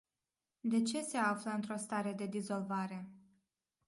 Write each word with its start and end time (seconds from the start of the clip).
De 0.61 0.81
ce 0.81 1.01
se 1.01 1.17
află 1.17 1.51
într-o 1.51 1.75
stare 1.77 2.13
de 2.13 2.25
dizolvare? 2.27 3.09